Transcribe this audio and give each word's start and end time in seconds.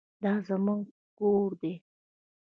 دا 0.23 0.33
زموږ 0.47 0.83
ګور 1.19 1.51
دی 1.61 1.73